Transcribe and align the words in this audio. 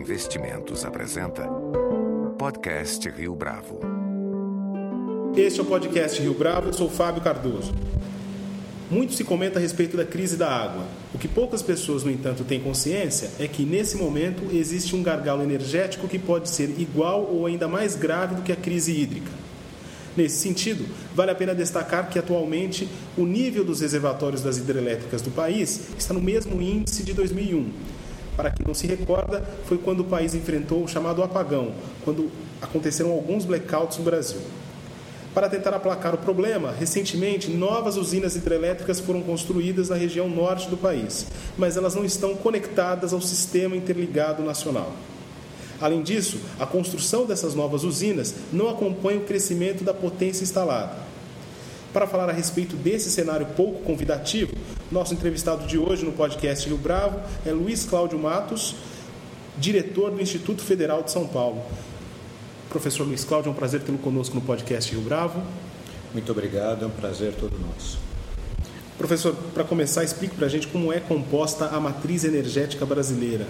Investimentos 0.00 0.82
apresenta 0.82 1.46
Podcast 2.38 3.06
Rio 3.10 3.34
Bravo. 3.34 3.80
Este 5.36 5.60
é 5.60 5.62
o 5.62 5.66
podcast 5.66 6.22
Rio 6.22 6.32
Bravo, 6.32 6.68
eu 6.68 6.72
sou 6.72 6.88
Fábio 6.88 7.20
Cardoso. 7.20 7.74
Muito 8.90 9.12
se 9.12 9.22
comenta 9.24 9.58
a 9.58 9.62
respeito 9.62 9.98
da 9.98 10.04
crise 10.06 10.38
da 10.38 10.48
água. 10.50 10.86
O 11.14 11.18
que 11.18 11.28
poucas 11.28 11.60
pessoas, 11.60 12.02
no 12.02 12.10
entanto, 12.10 12.44
têm 12.44 12.58
consciência 12.58 13.30
é 13.38 13.46
que, 13.46 13.62
nesse 13.62 13.98
momento, 13.98 14.42
existe 14.56 14.96
um 14.96 15.02
gargalo 15.02 15.42
energético 15.42 16.08
que 16.08 16.18
pode 16.18 16.48
ser 16.48 16.80
igual 16.80 17.28
ou 17.30 17.44
ainda 17.44 17.68
mais 17.68 17.94
grave 17.94 18.36
do 18.36 18.42
que 18.42 18.52
a 18.52 18.56
crise 18.56 18.98
hídrica. 18.98 19.30
Nesse 20.16 20.38
sentido, 20.38 20.86
vale 21.14 21.30
a 21.30 21.34
pena 21.34 21.54
destacar 21.54 22.08
que 22.08 22.18
atualmente 22.18 22.88
o 23.18 23.26
nível 23.26 23.66
dos 23.66 23.82
reservatórios 23.82 24.40
das 24.40 24.56
hidrelétricas 24.56 25.20
do 25.20 25.30
país 25.30 25.90
está 25.98 26.14
no 26.14 26.22
mesmo 26.22 26.60
índice 26.62 27.02
de 27.02 27.12
2001. 27.12 27.99
Para 28.36 28.50
quem 28.50 28.66
não 28.66 28.74
se 28.74 28.86
recorda, 28.86 29.42
foi 29.66 29.78
quando 29.78 30.00
o 30.00 30.04
país 30.04 30.34
enfrentou 30.34 30.84
o 30.84 30.88
chamado 30.88 31.22
apagão, 31.22 31.72
quando 32.04 32.30
aconteceram 32.60 33.10
alguns 33.10 33.44
blackouts 33.44 33.98
no 33.98 34.04
Brasil. 34.04 34.40
Para 35.34 35.48
tentar 35.48 35.72
aplacar 35.74 36.12
o 36.14 36.18
problema, 36.18 36.72
recentemente 36.72 37.50
novas 37.50 37.96
usinas 37.96 38.34
hidrelétricas 38.34 38.98
foram 38.98 39.22
construídas 39.22 39.88
na 39.88 39.94
região 39.94 40.28
norte 40.28 40.68
do 40.68 40.76
país, 40.76 41.26
mas 41.56 41.76
elas 41.76 41.94
não 41.94 42.04
estão 42.04 42.34
conectadas 42.34 43.12
ao 43.12 43.20
sistema 43.20 43.76
interligado 43.76 44.42
nacional. 44.42 44.92
Além 45.80 46.02
disso, 46.02 46.38
a 46.58 46.66
construção 46.66 47.24
dessas 47.24 47.54
novas 47.54 47.84
usinas 47.84 48.34
não 48.52 48.68
acompanha 48.68 49.20
o 49.20 49.24
crescimento 49.24 49.84
da 49.84 49.94
potência 49.94 50.42
instalada. 50.42 51.09
Para 51.92 52.06
falar 52.06 52.30
a 52.30 52.32
respeito 52.32 52.76
desse 52.76 53.10
cenário 53.10 53.46
pouco 53.56 53.82
convidativo, 53.82 54.52
nosso 54.92 55.12
entrevistado 55.12 55.66
de 55.66 55.76
hoje 55.76 56.04
no 56.04 56.12
podcast 56.12 56.68
Rio 56.68 56.78
Bravo 56.78 57.20
é 57.44 57.50
Luiz 57.50 57.84
Cláudio 57.84 58.16
Matos, 58.16 58.76
diretor 59.58 60.12
do 60.12 60.22
Instituto 60.22 60.62
Federal 60.62 61.02
de 61.02 61.10
São 61.10 61.26
Paulo. 61.26 61.60
Professor 62.68 63.04
Luiz 63.04 63.24
Cláudio, 63.24 63.48
é 63.48 63.52
um 63.52 63.56
prazer 63.56 63.80
tê-lo 63.80 63.98
conosco 63.98 64.36
no 64.36 64.40
podcast 64.40 64.92
Rio 64.92 65.02
Bravo. 65.02 65.42
Muito 66.12 66.30
obrigado, 66.30 66.84
é 66.84 66.86
um 66.86 66.90
prazer 66.90 67.34
todo 67.34 67.58
nosso. 67.58 67.98
Professor, 68.96 69.34
para 69.52 69.64
começar, 69.64 70.04
explique 70.04 70.36
para 70.36 70.46
a 70.46 70.50
gente 70.50 70.68
como 70.68 70.92
é 70.92 71.00
composta 71.00 71.66
a 71.66 71.80
matriz 71.80 72.22
energética 72.22 72.86
brasileira. 72.86 73.48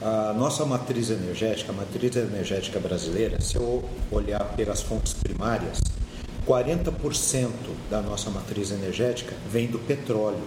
A 0.00 0.32
nossa 0.32 0.64
matriz 0.64 1.10
energética, 1.10 1.72
a 1.72 1.74
matriz 1.74 2.16
energética 2.16 2.80
brasileira, 2.80 3.38
se 3.38 3.56
eu 3.56 3.84
olhar 4.10 4.44
pelas 4.56 4.80
fontes 4.80 5.12
primárias, 5.12 5.78
40% 6.46 7.50
da 7.90 8.00
nossa 8.00 8.30
matriz 8.30 8.70
energética 8.70 9.34
vem 9.50 9.66
do 9.66 9.80
petróleo, 9.80 10.44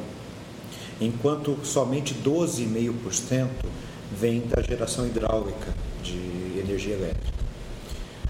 enquanto 1.02 1.58
somente 1.64 2.16
12,5% 2.16 3.48
vem 4.12 4.42
da 4.48 4.62
geração 4.62 5.06
hidráulica 5.06 5.74
de 6.02 6.58
energia 6.58 6.94
elétrica. 6.94 7.40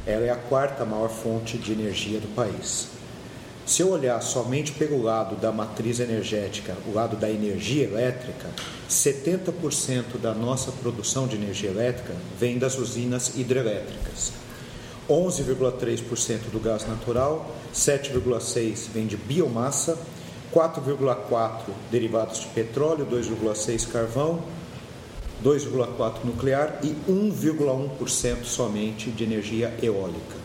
Ela 0.05 0.25
é 0.25 0.29
a 0.31 0.35
quarta 0.35 0.83
maior 0.83 1.09
fonte 1.09 1.59
de 1.59 1.71
energia 1.71 2.19
do 2.19 2.33
país. 2.33 2.87
Se 3.67 3.83
eu 3.83 3.91
olhar 3.91 4.19
somente 4.21 4.71
pelo 4.71 4.99
lado 5.03 5.35
da 5.35 5.51
matriz 5.51 5.99
energética, 5.99 6.75
o 6.87 6.93
lado 6.93 7.15
da 7.15 7.29
energia 7.29 7.83
elétrica, 7.83 8.49
70% 8.89 10.17
da 10.19 10.33
nossa 10.33 10.71
produção 10.71 11.27
de 11.27 11.35
energia 11.35 11.69
elétrica 11.69 12.15
vem 12.39 12.57
das 12.57 12.79
usinas 12.79 13.37
hidrelétricas. 13.37 14.31
11,3% 15.09 16.51
do 16.51 16.59
gás 16.59 16.87
natural, 16.87 17.49
7,6% 17.73 18.89
vem 18.93 19.07
de 19.07 19.17
biomassa, 19.17 19.97
4,4% 20.53 21.73
derivados 21.91 22.41
de 22.41 22.47
petróleo, 22.47 23.05
2,6% 23.05 23.87
carvão, 23.91 24.41
2,4% 25.43 26.23
nuclear 26.23 26.79
e 26.83 26.95
1,1% 27.09 28.43
somente 28.43 29.09
de 29.09 29.23
energia 29.23 29.73
eólica. 29.81 30.37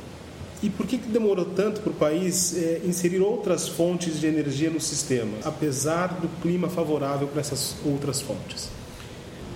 E 0.62 0.70
por 0.70 0.86
que, 0.86 0.96
que 0.96 1.08
demorou 1.08 1.44
tanto 1.44 1.82
para 1.82 1.90
o 1.90 1.94
país 1.94 2.56
é, 2.56 2.80
inserir 2.84 3.20
outras 3.20 3.68
fontes 3.68 4.18
de 4.18 4.26
energia 4.26 4.70
no 4.70 4.80
sistema, 4.80 5.36
apesar 5.44 6.18
do 6.20 6.28
clima 6.40 6.70
favorável 6.70 7.28
para 7.28 7.40
essas 7.40 7.76
outras 7.84 8.22
fontes? 8.22 8.70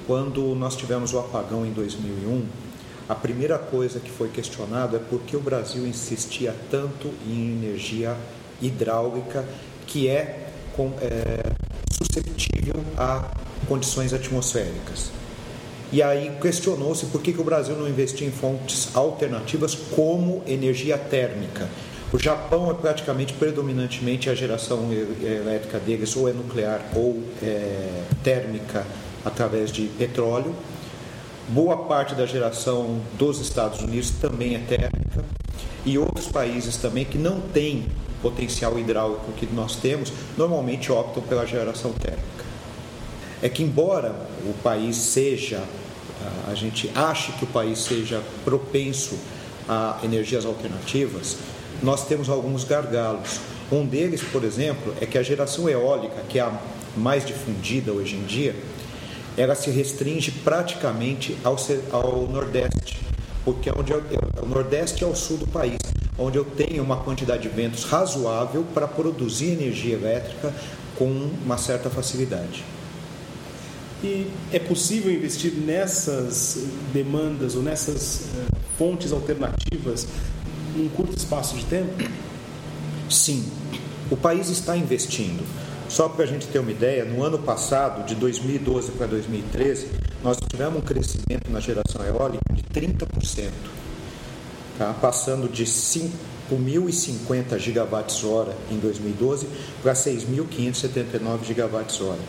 Quando 0.06 0.54
nós 0.54 0.76
tivemos 0.76 1.14
o 1.14 1.18
apagão 1.18 1.64
em 1.64 1.70
2001, 1.70 2.44
a 3.08 3.14
primeira 3.14 3.58
coisa 3.58 3.98
que 3.98 4.10
foi 4.10 4.28
questionado 4.28 4.96
é 4.96 4.98
por 4.98 5.20
que 5.20 5.36
o 5.36 5.40
Brasil 5.40 5.86
insistia 5.86 6.54
tanto 6.70 7.10
em 7.26 7.52
energia 7.52 8.14
hidráulica, 8.60 9.44
que 9.86 10.08
é, 10.08 10.50
é 11.00 11.52
susceptível 11.90 12.74
a 12.96 13.30
condições 13.66 14.12
atmosféricas. 14.12 15.10
E 15.90 16.02
aí 16.02 16.30
questionou-se 16.40 17.06
por 17.06 17.22
que, 17.22 17.32
que 17.32 17.40
o 17.40 17.44
Brasil 17.44 17.74
não 17.74 17.88
investia 17.88 18.26
em 18.26 18.30
fontes 18.30 18.94
alternativas 18.94 19.74
como 19.74 20.42
energia 20.46 20.98
térmica. 20.98 21.66
O 22.12 22.18
Japão 22.18 22.70
é 22.70 22.74
praticamente 22.74 23.32
predominantemente 23.32 24.28
a 24.28 24.34
geração 24.34 24.90
elétrica 24.92 25.78
deles 25.78 26.14
ou 26.14 26.28
é 26.28 26.32
nuclear 26.32 26.82
ou 26.94 27.22
é 27.42 28.02
térmica 28.22 28.86
através 29.24 29.72
de 29.72 29.82
petróleo. 29.98 30.54
Boa 31.48 31.76
parte 31.76 32.14
da 32.14 32.26
geração 32.26 33.00
dos 33.18 33.40
Estados 33.40 33.80
Unidos 33.80 34.10
também 34.10 34.54
é 34.54 34.58
térmica 34.58 35.24
e 35.84 35.98
outros 35.98 36.26
países 36.26 36.76
também 36.76 37.04
que 37.04 37.16
não 37.16 37.40
têm 37.40 37.86
potencial 38.20 38.78
hidráulico 38.78 39.32
que 39.32 39.46
nós 39.46 39.76
temos, 39.76 40.12
normalmente 40.36 40.90
optam 40.92 41.22
pela 41.22 41.46
geração 41.46 41.92
térmica 41.92 42.38
é 43.42 43.48
que, 43.48 43.62
embora 43.62 44.14
o 44.44 44.52
país 44.62 44.96
seja, 44.96 45.62
a 46.48 46.54
gente 46.54 46.90
ache 46.94 47.32
que 47.32 47.44
o 47.44 47.46
país 47.46 47.78
seja 47.78 48.22
propenso 48.44 49.16
a 49.68 49.98
energias 50.02 50.44
alternativas, 50.44 51.36
nós 51.82 52.06
temos 52.06 52.28
alguns 52.28 52.64
gargalos. 52.64 53.40
Um 53.70 53.86
deles, 53.86 54.22
por 54.22 54.42
exemplo, 54.42 54.94
é 55.00 55.06
que 55.06 55.18
a 55.18 55.22
geração 55.22 55.68
eólica, 55.68 56.22
que 56.28 56.38
é 56.38 56.42
a 56.42 56.52
mais 56.96 57.24
difundida 57.24 57.92
hoje 57.92 58.16
em 58.16 58.24
dia, 58.24 58.56
ela 59.38 59.54
se 59.54 59.70
restringe 59.70 60.32
praticamente 60.32 61.38
ao, 61.44 61.56
ao 61.92 62.26
Nordeste, 62.26 62.98
porque 63.44 63.70
é 63.70 63.72
onde 63.74 63.92
eu, 63.92 64.02
o 64.42 64.46
Nordeste 64.46 65.04
é 65.04 65.06
o 65.06 65.14
sul 65.14 65.38
do 65.38 65.46
país, 65.46 65.78
onde 66.18 66.36
eu 66.36 66.44
tenho 66.44 66.82
uma 66.82 66.96
quantidade 66.96 67.42
de 67.42 67.48
ventos 67.48 67.84
razoável 67.84 68.66
para 68.74 68.88
produzir 68.88 69.52
energia 69.52 69.94
elétrica 69.94 70.52
com 70.96 71.06
uma 71.44 71.56
certa 71.56 71.88
facilidade. 71.88 72.64
E 74.02 74.28
é 74.52 74.58
possível 74.58 75.12
investir 75.12 75.52
nessas 75.52 76.58
demandas 76.92 77.54
ou 77.54 77.62
nessas 77.62 78.22
uh, 78.22 78.56
fontes 78.76 79.12
alternativas 79.12 80.06
em 80.76 80.88
curto 80.88 81.16
espaço 81.16 81.56
de 81.56 81.64
tempo? 81.64 81.94
Sim, 83.08 83.44
o 84.10 84.16
país 84.16 84.48
está 84.48 84.76
investindo. 84.76 85.44
Só 85.88 86.08
para 86.08 86.24
a 86.24 86.26
gente 86.26 86.46
ter 86.46 86.58
uma 86.58 86.70
ideia, 86.70 87.04
no 87.04 87.22
ano 87.22 87.38
passado, 87.38 88.04
de 88.04 88.14
2012 88.14 88.92
para 88.92 89.06
2013, 89.06 89.88
nós 90.22 90.36
tivemos 90.48 90.78
um 90.78 90.82
crescimento 90.82 91.50
na 91.50 91.60
geração 91.60 92.04
eólica 92.04 92.42
de 92.52 92.62
30%, 92.62 93.50
tá? 94.76 94.94
passando 95.00 95.48
de 95.48 95.64
5.050 95.64 97.58
gigawatts-hora 97.58 98.54
em 98.70 98.78
2012 98.78 99.46
para 99.82 99.94
6.579 99.94 101.44
gigawatts-hora. 101.44 102.20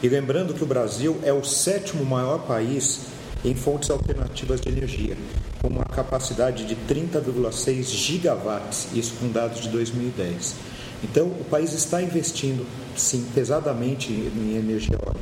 E 0.00 0.08
lembrando 0.08 0.54
que 0.54 0.62
o 0.62 0.66
Brasil 0.66 1.18
é 1.24 1.32
o 1.32 1.42
sétimo 1.42 2.04
maior 2.04 2.46
país 2.46 3.06
em 3.44 3.56
fontes 3.56 3.90
alternativas 3.90 4.60
de 4.60 4.68
energia, 4.68 5.16
com 5.60 5.68
uma 5.68 5.84
capacidade 5.84 6.64
de 6.64 6.76
30,6 6.76 7.82
gigawatts, 7.86 8.88
isso 8.94 9.14
com 9.20 9.28
dados 9.28 9.60
de 9.60 9.68
2010. 9.68 10.73
Então, 11.04 11.26
o 11.26 11.44
país 11.44 11.72
está 11.74 12.02
investindo, 12.02 12.66
sim, 12.96 13.26
pesadamente 13.34 14.10
em 14.10 14.56
energia 14.56 14.96
eólica, 14.96 15.20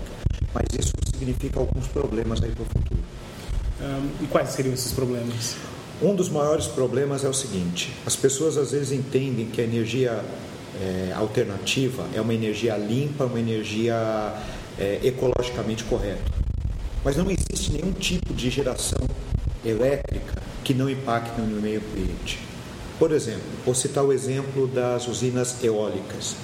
mas 0.55 0.65
isso 0.79 0.93
significa 1.13 1.59
alguns 1.59 1.89
problemas 1.89 2.41
aí 2.41 2.53
para 2.53 2.63
o 2.63 2.67
futuro. 2.67 3.01
Um, 3.81 4.25
e 4.25 4.27
quais 4.29 4.51
seriam 4.51 4.73
esses 4.73 4.93
problemas? 4.93 5.57
Um 6.01 6.15
dos 6.15 6.29
maiores 6.29 6.67
problemas 6.67 7.25
é 7.25 7.29
o 7.29 7.35
seguinte: 7.35 7.93
as 8.07 8.15
pessoas 8.15 8.57
às 8.57 8.71
vezes 8.71 8.93
entendem 8.93 9.47
que 9.47 9.61
a 9.61 9.65
energia 9.65 10.25
é, 10.81 11.13
alternativa 11.15 12.07
é 12.15 12.21
uma 12.21 12.33
energia 12.33 12.77
limpa, 12.77 13.25
uma 13.25 13.41
energia 13.41 14.35
é, 14.79 15.01
ecologicamente 15.03 15.83
correto. 15.85 16.31
Mas 17.05 17.17
não 17.17 17.27
existe 17.29 17.73
nenhum 17.73 17.93
tipo 17.93 18.33
de 18.33 18.49
geração 18.51 19.01
elétrica 19.65 20.41
que 20.63 20.73
não 20.73 20.89
impacte 20.89 21.41
no 21.41 21.61
meio 21.61 21.81
ambiente. 21.81 22.52
Por 22.99 23.13
exemplo, 23.13 23.43
vou 23.65 23.75
citar 23.75 24.05
o 24.05 24.13
exemplo 24.13 24.67
das 24.67 25.09
usinas 25.09 25.63
eólicas. 25.63 26.37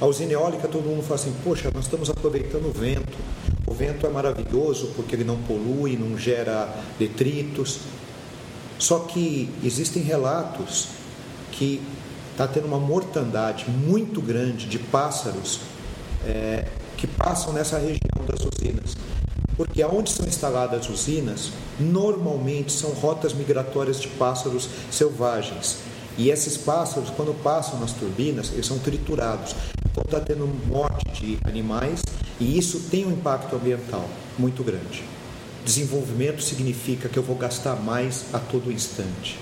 A 0.00 0.06
usina 0.06 0.32
eólica, 0.32 0.66
todo 0.66 0.84
mundo 0.84 1.02
fala 1.02 1.16
assim: 1.16 1.34
poxa, 1.44 1.70
nós 1.74 1.84
estamos 1.84 2.08
aproveitando 2.08 2.66
o 2.66 2.72
vento. 2.72 3.18
O 3.66 3.74
vento 3.74 4.06
é 4.06 4.10
maravilhoso 4.10 4.92
porque 4.96 5.14
ele 5.14 5.24
não 5.24 5.36
polui, 5.42 5.96
não 5.96 6.16
gera 6.16 6.68
detritos. 6.98 7.80
Só 8.78 9.00
que 9.00 9.50
existem 9.62 10.02
relatos 10.02 10.88
que 11.52 11.82
está 12.32 12.48
tendo 12.48 12.66
uma 12.66 12.78
mortandade 12.78 13.66
muito 13.68 14.22
grande 14.22 14.66
de 14.66 14.78
pássaros 14.78 15.60
é, 16.24 16.66
que 16.96 17.06
passam 17.06 17.52
nessa 17.52 17.78
região 17.78 18.24
das 18.26 18.40
usinas. 18.40 18.96
Porque 19.60 19.82
aonde 19.82 20.10
são 20.10 20.26
instaladas 20.26 20.88
usinas, 20.88 21.50
normalmente 21.78 22.72
são 22.72 22.92
rotas 22.92 23.34
migratórias 23.34 24.00
de 24.00 24.08
pássaros 24.08 24.66
selvagens. 24.90 25.76
E 26.16 26.30
esses 26.30 26.56
pássaros, 26.56 27.10
quando 27.10 27.34
passam 27.42 27.78
nas 27.78 27.92
turbinas, 27.92 28.50
eles 28.54 28.64
são 28.64 28.78
triturados. 28.78 29.54
Então 29.84 30.02
está 30.02 30.18
tendo 30.18 30.46
morte 30.66 31.04
de 31.12 31.38
animais 31.44 32.00
e 32.40 32.56
isso 32.56 32.88
tem 32.90 33.04
um 33.04 33.12
impacto 33.12 33.54
ambiental 33.54 34.08
muito 34.38 34.64
grande. 34.64 35.04
Desenvolvimento 35.62 36.42
significa 36.42 37.06
que 37.06 37.18
eu 37.18 37.22
vou 37.22 37.36
gastar 37.36 37.76
mais 37.76 38.24
a 38.32 38.38
todo 38.38 38.72
instante. 38.72 39.38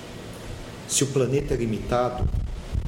Se 0.89 1.05
o 1.05 1.07
planeta 1.07 1.55
é 1.55 1.57
limitado, 1.57 2.29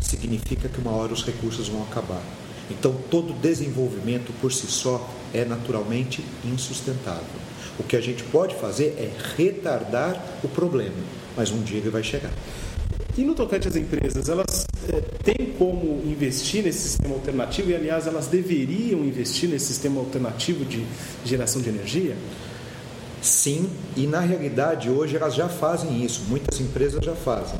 significa 0.00 0.68
que 0.68 0.80
uma 0.80 0.90
hora 0.90 1.12
os 1.12 1.24
recursos 1.24 1.68
vão 1.68 1.84
acabar. 1.84 2.39
Então, 2.70 2.94
todo 3.10 3.32
desenvolvimento 3.32 4.32
por 4.40 4.52
si 4.52 4.66
só 4.66 5.08
é 5.34 5.44
naturalmente 5.44 6.24
insustentável. 6.44 7.40
O 7.78 7.82
que 7.82 7.96
a 7.96 8.00
gente 8.00 8.22
pode 8.24 8.54
fazer 8.56 8.94
é 8.98 9.10
retardar 9.36 10.22
o 10.44 10.48
problema, 10.48 10.94
mas 11.36 11.50
um 11.50 11.62
dia 11.62 11.78
ele 11.78 11.90
vai 11.90 12.02
chegar. 12.02 12.32
E 13.16 13.22
no 13.22 13.34
tocante 13.34 13.66
às 13.66 13.76
empresas, 13.76 14.28
elas 14.28 14.66
é, 14.88 15.00
têm 15.22 15.52
como 15.58 16.02
investir 16.04 16.62
nesse 16.62 16.88
sistema 16.88 17.14
alternativo 17.14 17.70
e, 17.70 17.74
aliás, 17.74 18.06
elas 18.06 18.26
deveriam 18.26 19.00
investir 19.00 19.48
nesse 19.48 19.66
sistema 19.66 20.00
alternativo 20.00 20.64
de 20.64 20.84
geração 21.24 21.60
de 21.60 21.68
energia? 21.68 22.16
Sim, 23.20 23.68
e 23.96 24.06
na 24.06 24.20
realidade 24.20 24.88
hoje 24.88 25.16
elas 25.16 25.34
já 25.34 25.48
fazem 25.48 26.02
isso, 26.02 26.22
muitas 26.28 26.58
empresas 26.60 27.04
já 27.04 27.14
fazem. 27.14 27.58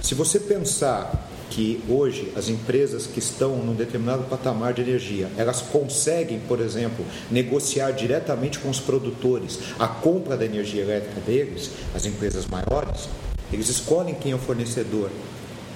Se 0.00 0.14
você 0.14 0.38
pensar 0.38 1.23
que 1.50 1.82
hoje 1.88 2.32
as 2.36 2.48
empresas 2.48 3.06
que 3.06 3.18
estão 3.18 3.56
num 3.56 3.74
determinado 3.74 4.24
patamar 4.24 4.72
de 4.72 4.82
energia, 4.82 5.30
elas 5.36 5.60
conseguem, 5.60 6.40
por 6.40 6.60
exemplo, 6.60 7.04
negociar 7.30 7.92
diretamente 7.92 8.58
com 8.58 8.70
os 8.70 8.80
produtores 8.80 9.58
a 9.78 9.86
compra 9.86 10.36
da 10.36 10.44
energia 10.44 10.82
elétrica 10.82 11.20
deles, 11.20 11.70
as 11.94 12.06
empresas 12.06 12.46
maiores, 12.46 13.08
eles 13.52 13.68
escolhem 13.68 14.14
quem 14.14 14.32
é 14.32 14.34
o 14.34 14.38
fornecedor. 14.38 15.10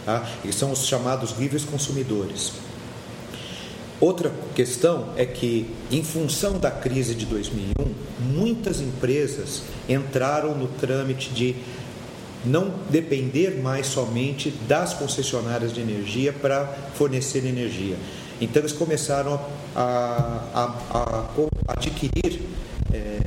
Tá? 0.05 0.27
Eles 0.43 0.57
são 0.57 0.73
os 0.73 0.87
chamados 0.87 1.39
livres 1.39 1.65
consumidores. 1.65 2.53
Outra 4.01 4.33
questão 4.55 5.09
é 5.17 5.27
que, 5.27 5.75
em 5.91 6.05
função 6.05 6.59
da 6.59 6.71
crise 6.71 7.17
de 7.17 7.27
2001, 7.27 7.73
muitas 8.33 8.81
empresas 8.81 9.63
entraram 9.89 10.55
no 10.57 10.69
trâmite 10.69 11.31
de 11.31 11.57
não 12.45 12.73
depender 12.89 13.61
mais 13.61 13.87
somente 13.87 14.51
das 14.67 14.95
concessionárias 14.95 15.73
de 15.73 15.81
energia 15.81 16.33
para 16.33 16.67
fornecer 16.95 17.45
energia. 17.45 17.97
Então, 18.41 18.63
eles 18.63 18.73
começaram 18.73 19.41
a, 19.75 20.43
a, 20.55 20.65
a, 20.97 21.73
adquirir 21.73 22.41
é, 22.93 23.19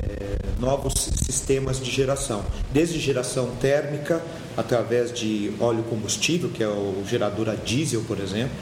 novos 0.58 0.94
sistemas 1.24 1.80
de 1.80 1.90
geração, 1.90 2.42
desde 2.72 2.98
geração 2.98 3.50
térmica, 3.60 4.22
através 4.56 5.12
de 5.12 5.52
óleo 5.60 5.82
combustível, 5.84 6.48
que 6.50 6.62
é 6.62 6.68
o 6.68 7.02
gerador 7.06 7.48
a 7.50 7.54
diesel, 7.54 8.02
por 8.02 8.18
exemplo, 8.18 8.56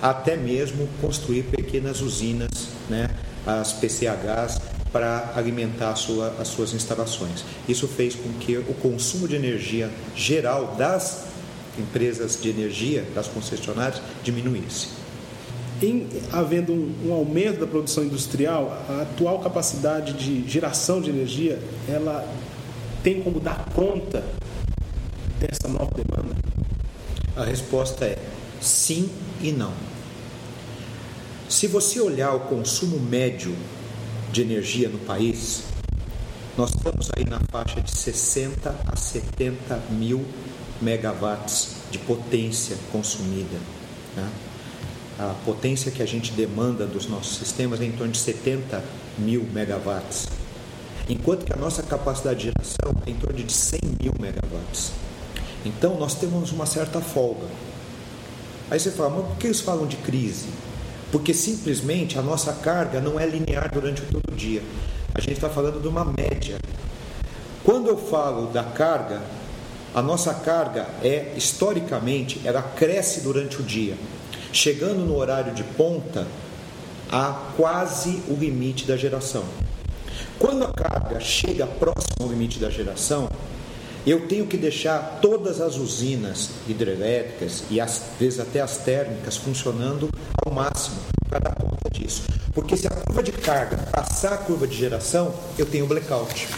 até 0.00 0.36
mesmo 0.36 0.88
construir 1.00 1.44
pequenas 1.44 2.00
usinas, 2.00 2.68
né, 2.90 3.08
as 3.46 3.72
PCHs, 3.72 4.60
para 4.92 5.32
alimentar 5.34 5.96
sua, 5.96 6.34
as 6.38 6.48
suas 6.48 6.74
instalações. 6.74 7.44
Isso 7.68 7.88
fez 7.88 8.14
com 8.14 8.30
que 8.34 8.58
o 8.58 8.74
consumo 8.74 9.26
de 9.26 9.34
energia 9.34 9.90
geral 10.14 10.74
das 10.76 11.24
empresas 11.78 12.38
de 12.40 12.50
energia, 12.50 13.04
das 13.14 13.26
concessionárias, 13.26 14.02
diminuísse. 14.22 14.88
Em 15.82 16.06
havendo 16.30 16.72
um, 16.72 16.94
um, 17.06 17.12
aumento 17.12 17.60
da 17.60 17.66
produção 17.66 18.04
industrial, 18.04 18.84
a 18.88 19.02
atual 19.02 19.40
capacidade 19.40 20.12
de 20.12 20.48
geração 20.48 21.00
de 21.00 21.10
energia, 21.10 21.58
ela 21.88 22.28
tem 23.02 23.20
como 23.22 23.40
dar 23.40 23.68
conta 23.74 24.22
dessa 25.40 25.66
nova 25.66 25.90
demanda? 25.94 26.36
A 27.34 27.44
resposta 27.44 28.04
é 28.04 28.18
sim 28.60 29.10
e 29.40 29.50
não. 29.50 29.72
Se 31.48 31.66
você 31.66 32.00
olhar 32.00 32.34
o 32.34 32.40
consumo 32.40 33.00
médio 33.00 33.54
de 34.32 34.40
energia 34.40 34.88
no 34.88 34.98
país, 34.98 35.64
nós 36.56 36.70
estamos 36.70 37.10
aí 37.16 37.24
na 37.24 37.40
faixa 37.50 37.80
de 37.80 37.90
60 37.90 38.74
a 38.86 38.96
70 38.96 39.76
mil 39.90 40.24
megawatts 40.80 41.76
de 41.90 41.98
potência 41.98 42.76
consumida. 42.90 43.58
Né? 44.16 44.28
A 45.18 45.34
potência 45.44 45.90
que 45.90 46.02
a 46.02 46.06
gente 46.06 46.32
demanda 46.32 46.86
dos 46.86 47.06
nossos 47.06 47.36
sistemas 47.36 47.80
é 47.80 47.84
em 47.84 47.92
torno 47.92 48.12
de 48.12 48.18
70 48.18 48.82
mil 49.18 49.44
megawatts, 49.52 50.26
enquanto 51.08 51.44
que 51.44 51.52
a 51.52 51.56
nossa 51.56 51.82
capacidade 51.82 52.40
de 52.40 52.44
geração 52.46 53.02
é 53.06 53.10
em 53.10 53.14
torno 53.14 53.38
de 53.38 53.52
100 53.52 53.80
mil 54.00 54.14
megawatts. 54.18 54.92
Então 55.64 55.98
nós 55.98 56.14
temos 56.14 56.50
uma 56.52 56.66
certa 56.66 57.00
folga. 57.00 57.46
Aí 58.70 58.80
você 58.80 58.90
fala, 58.90 59.10
mas 59.10 59.26
por 59.26 59.36
que 59.36 59.46
eles 59.46 59.60
falam 59.60 59.86
de 59.86 59.96
crise? 59.96 60.48
Porque 61.12 61.32
simplesmente 61.34 62.18
a 62.18 62.22
nossa 62.22 62.52
carga 62.54 63.00
não 63.00 63.20
é 63.20 63.26
linear 63.26 63.70
durante 63.72 64.00
todo 64.02 64.32
o 64.32 64.34
dia. 64.34 64.62
A 65.14 65.20
gente 65.20 65.34
está 65.34 65.50
falando 65.50 65.80
de 65.80 65.86
uma 65.86 66.04
média. 66.04 66.56
Quando 67.62 67.88
eu 67.88 67.96
falo 67.98 68.46
da 68.46 68.64
carga, 68.64 69.20
a 69.94 70.00
nossa 70.00 70.32
carga 70.32 70.88
é, 71.02 71.34
historicamente, 71.36 72.40
ela 72.44 72.62
cresce 72.62 73.20
durante 73.20 73.60
o 73.60 73.62
dia, 73.62 73.94
chegando 74.52 75.04
no 75.04 75.16
horário 75.16 75.52
de 75.54 75.62
ponta 75.62 76.26
a 77.10 77.52
quase 77.56 78.22
o 78.26 78.32
limite 78.32 78.86
da 78.86 78.96
geração. 78.96 79.44
Quando 80.38 80.64
a 80.64 80.72
carga 80.72 81.20
chega 81.20 81.66
próximo 81.66 82.16
ao 82.22 82.28
limite 82.28 82.58
da 82.58 82.70
geração, 82.70 83.28
eu 84.06 84.26
tenho 84.26 84.46
que 84.46 84.56
deixar 84.56 85.20
todas 85.20 85.60
as 85.60 85.76
usinas 85.76 86.50
hidrelétricas 86.66 87.64
e 87.70 87.80
às 87.80 88.02
vezes 88.18 88.40
até 88.40 88.60
as 88.60 88.78
térmicas 88.78 89.36
funcionando 89.36 90.08
máximo 90.52 90.96
para 91.28 91.38
dar 91.38 91.54
conta 91.54 91.90
disso. 91.90 92.22
Porque 92.54 92.76
se 92.76 92.86
a 92.86 92.90
curva 92.90 93.22
de 93.22 93.32
carga 93.32 93.76
passar 93.90 94.34
a 94.34 94.38
curva 94.38 94.66
de 94.66 94.76
geração, 94.76 95.34
eu 95.58 95.66
tenho 95.66 95.86
blackout. 95.86 96.48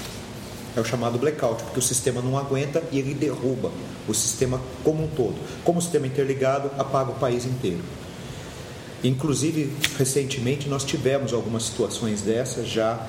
É 0.76 0.80
o 0.80 0.84
chamado 0.84 1.18
blackout, 1.18 1.62
porque 1.62 1.78
o 1.78 1.82
sistema 1.82 2.20
não 2.20 2.36
aguenta 2.36 2.82
e 2.90 2.98
ele 2.98 3.14
derruba 3.14 3.70
o 4.08 4.12
sistema 4.12 4.60
como 4.82 5.04
um 5.04 5.06
todo. 5.06 5.36
Como 5.62 5.78
o 5.78 5.82
sistema 5.82 6.06
interligado, 6.06 6.70
apaga 6.76 7.12
o 7.12 7.14
país 7.14 7.44
inteiro. 7.44 7.82
Inclusive, 9.04 9.72
recentemente, 9.96 10.68
nós 10.68 10.82
tivemos 10.82 11.32
algumas 11.32 11.64
situações 11.64 12.22
dessas 12.22 12.68
já 12.68 13.06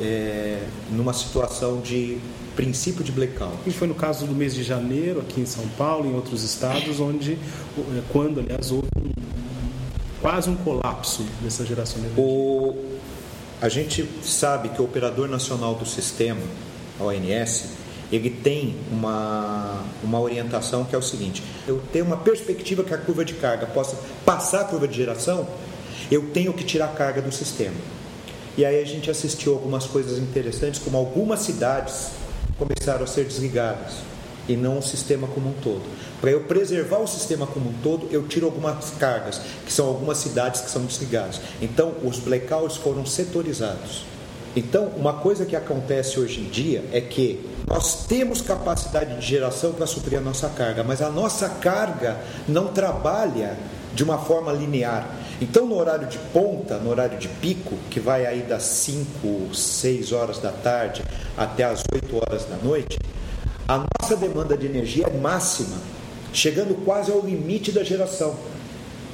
é, 0.00 0.62
numa 0.90 1.12
situação 1.12 1.80
de 1.80 2.18
princípio 2.54 3.02
de 3.02 3.10
blackout. 3.10 3.56
E 3.66 3.70
foi 3.70 3.88
no 3.88 3.94
caso 3.94 4.26
do 4.26 4.34
mês 4.34 4.54
de 4.54 4.62
janeiro, 4.62 5.20
aqui 5.20 5.40
em 5.40 5.46
São 5.46 5.66
Paulo, 5.76 6.08
em 6.08 6.14
outros 6.14 6.42
estados, 6.42 7.00
onde, 7.00 7.32
eh, 7.32 8.02
quando, 8.10 8.40
aliás, 8.40 8.70
houve 8.70 8.88
quase 10.24 10.48
um 10.48 10.56
colapso 10.56 11.22
dessa 11.42 11.66
geração 11.66 12.00
de 12.00 12.06
energia. 12.06 12.24
O, 12.24 12.74
a 13.60 13.68
gente 13.68 14.08
sabe 14.22 14.70
que 14.70 14.80
o 14.80 14.86
Operador 14.86 15.28
Nacional 15.28 15.74
do 15.74 15.84
Sistema, 15.84 16.40
a 16.98 17.04
ONS, 17.04 17.66
ele 18.10 18.30
tem 18.30 18.74
uma, 18.90 19.84
uma 20.02 20.18
orientação 20.18 20.82
que 20.82 20.94
é 20.94 20.98
o 20.98 21.02
seguinte: 21.02 21.42
eu 21.68 21.82
tenho 21.92 22.06
uma 22.06 22.16
perspectiva 22.16 22.82
que 22.82 22.94
a 22.94 22.96
curva 22.96 23.22
de 23.22 23.34
carga 23.34 23.66
possa 23.66 23.98
passar 24.24 24.62
a 24.62 24.64
curva 24.64 24.88
de 24.88 24.96
geração, 24.96 25.46
eu 26.10 26.30
tenho 26.30 26.54
que 26.54 26.64
tirar 26.64 26.86
a 26.86 26.94
carga 26.94 27.20
do 27.20 27.30
sistema. 27.30 27.76
E 28.56 28.64
aí 28.64 28.80
a 28.80 28.86
gente 28.86 29.10
assistiu 29.10 29.52
algumas 29.52 29.84
coisas 29.84 30.18
interessantes, 30.18 30.80
como 30.80 30.96
algumas 30.96 31.40
cidades 31.40 32.12
começaram 32.58 33.04
a 33.04 33.06
ser 33.06 33.26
desligadas 33.26 34.13
e 34.48 34.56
não 34.56 34.78
o 34.78 34.82
sistema 34.82 35.26
como 35.26 35.50
um 35.50 35.54
todo. 35.62 35.82
Para 36.20 36.30
eu 36.30 36.40
preservar 36.40 36.98
o 36.98 37.06
sistema 37.06 37.46
como 37.46 37.70
um 37.70 37.74
todo, 37.82 38.08
eu 38.10 38.26
tiro 38.26 38.46
algumas 38.46 38.90
cargas, 38.98 39.40
que 39.64 39.72
são 39.72 39.86
algumas 39.86 40.18
cidades 40.18 40.60
que 40.60 40.70
são 40.70 40.84
desligadas. 40.84 41.40
Então, 41.60 41.92
os 42.02 42.18
blackouts 42.18 42.76
foram 42.76 43.04
setorizados. 43.06 44.04
Então, 44.56 44.92
uma 44.96 45.14
coisa 45.14 45.44
que 45.44 45.56
acontece 45.56 46.18
hoje 46.20 46.40
em 46.40 46.48
dia 46.48 46.84
é 46.92 47.00
que 47.00 47.44
nós 47.66 48.06
temos 48.06 48.40
capacidade 48.40 49.16
de 49.18 49.26
geração 49.26 49.72
para 49.72 49.86
suprir 49.86 50.18
a 50.18 50.22
nossa 50.22 50.48
carga, 50.48 50.84
mas 50.84 51.02
a 51.02 51.10
nossa 51.10 51.48
carga 51.48 52.18
não 52.46 52.68
trabalha 52.68 53.56
de 53.94 54.04
uma 54.04 54.18
forma 54.18 54.52
linear. 54.52 55.08
Então, 55.40 55.66
no 55.66 55.76
horário 55.76 56.06
de 56.06 56.18
ponta, 56.32 56.78
no 56.78 56.90
horário 56.90 57.18
de 57.18 57.26
pico, 57.26 57.76
que 57.90 57.98
vai 57.98 58.26
aí 58.26 58.42
das 58.42 58.62
5, 58.62 59.54
6 59.54 60.12
horas 60.12 60.38
da 60.38 60.52
tarde 60.52 61.02
até 61.36 61.64
as 61.64 61.82
8 61.92 62.16
horas 62.16 62.44
da 62.44 62.56
noite, 62.56 62.96
a 63.66 63.84
nossa 64.00 64.16
demanda 64.16 64.56
de 64.56 64.66
energia 64.66 65.06
é 65.06 65.18
máxima, 65.18 65.76
chegando 66.32 66.74
quase 66.84 67.10
ao 67.10 67.20
limite 67.20 67.72
da 67.72 67.82
geração 67.82 68.36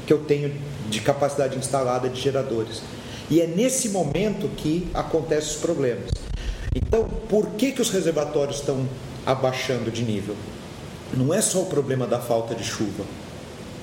que 0.07 0.13
eu 0.13 0.19
tenho 0.19 0.53
de 0.89 1.01
capacidade 1.01 1.57
instalada 1.57 2.09
de 2.09 2.21
geradores. 2.21 2.83
E 3.31 3.41
é 3.41 3.47
nesse 3.47 3.91
momento 3.91 4.49
que 4.57 4.89
acontecem 4.93 5.51
os 5.51 5.57
problemas. 5.57 6.11
Então, 6.75 7.09
por 7.29 7.51
que, 7.51 7.73
que 7.73 7.81
os 7.81 7.91
reservatórios 7.91 8.57
estão 8.57 8.89
abaixando 9.25 9.91
de 9.91 10.03
nível? 10.03 10.35
Não 11.15 11.33
é 11.33 11.41
só 11.41 11.61
o 11.61 11.67
problema 11.67 12.07
da 12.07 12.19
falta 12.19 12.55
de 12.55 12.65
chuva, 12.65 13.05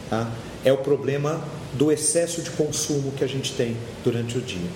tá? 0.09 0.29
é 0.65 0.71
o 0.71 0.77
problema 0.77 1.41
do 1.73 1.91
excesso 1.91 2.41
de 2.41 2.49
consumo 2.51 3.11
que 3.11 3.23
a 3.23 3.27
gente 3.27 3.53
tem 3.53 3.77
durante 4.03 4.37
o 4.37 4.41
dia. 4.41 4.69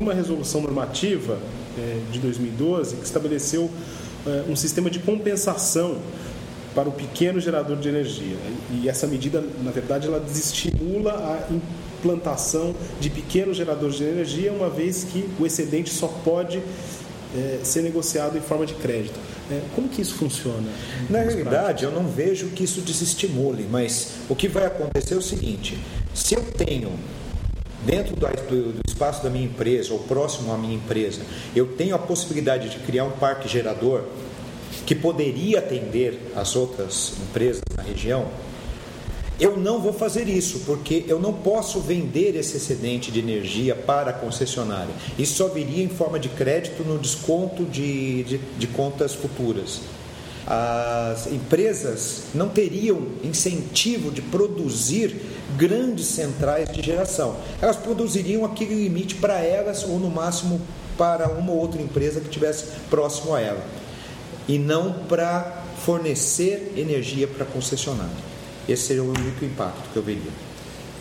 uma 0.00 0.12
resolução 0.12 0.60
normativa 0.60 1.38
é, 1.78 2.00
de 2.10 2.18
2012 2.18 2.96
que 2.96 3.04
estabeleceu 3.04 3.70
um 4.48 4.56
sistema 4.56 4.90
de 4.90 4.98
compensação 4.98 5.98
para 6.74 6.88
o 6.90 6.92
pequeno 6.92 7.40
gerador 7.40 7.78
de 7.78 7.88
energia. 7.88 8.36
E 8.70 8.86
essa 8.86 9.06
medida, 9.06 9.42
na 9.62 9.70
verdade, 9.70 10.06
ela 10.06 10.20
desestimula 10.20 11.12
a 11.12 11.52
implantação 11.52 12.74
de 13.00 13.08
pequenos 13.08 13.56
geradores 13.56 13.96
de 13.96 14.04
energia, 14.04 14.52
uma 14.52 14.68
vez 14.68 15.04
que 15.04 15.26
o 15.40 15.46
excedente 15.46 15.88
só 15.88 16.06
pode 16.06 16.62
é, 17.34 17.60
ser 17.62 17.80
negociado 17.82 18.36
em 18.36 18.42
forma 18.42 18.66
de 18.66 18.74
crédito. 18.74 19.18
É, 19.50 19.60
como 19.74 19.88
que 19.88 20.02
isso 20.02 20.14
funciona? 20.16 20.68
Na 21.08 21.20
realidade, 21.20 21.84
eu 21.84 21.90
não 21.90 22.06
vejo 22.06 22.48
que 22.48 22.64
isso 22.64 22.82
desestimule, 22.82 23.66
mas 23.70 24.08
o 24.28 24.34
que 24.34 24.46
vai 24.46 24.66
acontecer 24.66 25.14
é 25.14 25.16
o 25.16 25.22
seguinte: 25.22 25.78
se 26.12 26.34
eu 26.34 26.42
tenho 26.42 26.90
dentro 27.86 28.16
do, 28.16 28.26
do, 28.72 28.80
espaço 28.86 29.22
da 29.22 29.30
minha 29.30 29.46
empresa 29.46 29.92
ou 29.92 30.00
próximo 30.00 30.52
à 30.52 30.58
minha 30.58 30.74
empresa, 30.74 31.22
eu 31.54 31.66
tenho 31.66 31.94
a 31.94 31.98
possibilidade 31.98 32.68
de 32.68 32.78
criar 32.80 33.04
um 33.04 33.12
parque 33.12 33.48
gerador 33.48 34.02
que 34.84 34.94
poderia 34.94 35.60
atender 35.60 36.32
as 36.34 36.56
outras 36.56 37.12
empresas 37.28 37.62
na 37.76 37.82
região, 37.82 38.26
eu 39.38 39.56
não 39.56 39.80
vou 39.80 39.92
fazer 39.92 40.28
isso, 40.28 40.60
porque 40.60 41.04
eu 41.06 41.20
não 41.20 41.32
posso 41.32 41.78
vender 41.80 42.34
esse 42.36 42.56
excedente 42.56 43.10
de 43.10 43.18
energia 43.18 43.74
para 43.74 44.10
a 44.10 44.12
concessionária. 44.12 44.94
Isso 45.18 45.34
só 45.34 45.48
viria 45.48 45.84
em 45.84 45.88
forma 45.88 46.18
de 46.18 46.30
crédito 46.30 46.82
no 46.82 46.98
desconto 46.98 47.64
de, 47.64 48.24
de, 48.24 48.38
de 48.38 48.66
contas 48.66 49.14
futuras. 49.14 49.80
As 50.46 51.26
empresas 51.26 52.24
não 52.32 52.48
teriam 52.48 53.02
incentivo 53.24 54.12
de 54.12 54.22
produzir 54.22 55.16
grandes 55.56 56.06
centrais 56.06 56.70
de 56.70 56.80
geração. 56.82 57.36
Elas 57.60 57.76
produziriam 57.76 58.44
aquele 58.44 58.74
limite 58.74 59.16
para 59.16 59.40
elas 59.40 59.82
ou 59.82 59.98
no 59.98 60.08
máximo 60.08 60.60
para 60.96 61.28
uma 61.28 61.52
ou 61.52 61.58
outra 61.58 61.82
empresa 61.82 62.20
que 62.20 62.28
estivesse 62.28 62.66
próximo 62.88 63.34
a 63.34 63.40
ela, 63.40 63.62
e 64.48 64.58
não 64.58 64.92
para 65.08 65.64
fornecer 65.84 66.72
energia 66.76 67.26
para 67.28 67.44
a 67.44 67.46
concessionária. 67.46 68.14
Esse 68.68 68.84
seria 68.84 69.02
o 69.02 69.08
único 69.08 69.44
impacto 69.44 69.90
que 69.92 69.96
eu 69.96 70.02
veria. 70.02 70.30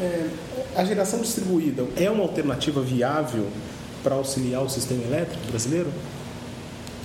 É, 0.02 0.28
a 0.76 0.84
geração 0.84 1.22
distribuída 1.22 1.86
é 1.96 2.10
uma 2.10 2.24
alternativa 2.24 2.82
viável 2.82 3.48
para 4.04 4.16
auxiliar 4.16 4.64
o 4.64 4.70
sistema 4.70 5.04
elétrico 5.04 5.48
brasileiro? 5.48 5.92